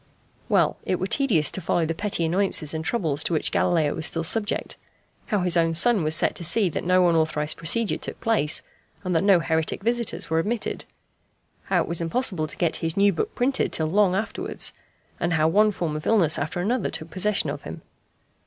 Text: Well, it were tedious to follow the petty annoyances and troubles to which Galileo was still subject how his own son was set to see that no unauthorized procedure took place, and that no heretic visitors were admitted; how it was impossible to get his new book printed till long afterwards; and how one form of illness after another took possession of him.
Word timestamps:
Well, 0.49 0.77
it 0.83 0.99
were 0.99 1.05
tedious 1.05 1.51
to 1.51 1.61
follow 1.61 1.85
the 1.85 1.93
petty 1.93 2.25
annoyances 2.25 2.73
and 2.73 2.83
troubles 2.83 3.23
to 3.23 3.33
which 3.33 3.51
Galileo 3.51 3.93
was 3.93 4.07
still 4.07 4.23
subject 4.23 4.75
how 5.27 5.41
his 5.41 5.55
own 5.55 5.75
son 5.75 6.01
was 6.03 6.15
set 6.15 6.33
to 6.37 6.43
see 6.43 6.69
that 6.69 6.83
no 6.83 7.07
unauthorized 7.07 7.55
procedure 7.55 7.97
took 7.99 8.19
place, 8.19 8.63
and 9.03 9.15
that 9.15 9.23
no 9.23 9.39
heretic 9.41 9.83
visitors 9.83 10.27
were 10.27 10.39
admitted; 10.39 10.85
how 11.65 11.83
it 11.83 11.87
was 11.87 12.01
impossible 12.01 12.47
to 12.47 12.57
get 12.57 12.77
his 12.77 12.97
new 12.97 13.13
book 13.13 13.35
printed 13.35 13.71
till 13.71 13.85
long 13.85 14.15
afterwards; 14.15 14.73
and 15.19 15.33
how 15.33 15.47
one 15.47 15.69
form 15.69 15.95
of 15.95 16.07
illness 16.07 16.39
after 16.39 16.59
another 16.61 16.89
took 16.89 17.11
possession 17.11 17.51
of 17.51 17.61
him. 17.61 17.83